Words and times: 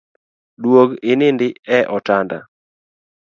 Duog 0.61 0.89
inindi 1.11 1.47
e 1.77 1.79
otanda 1.97 2.37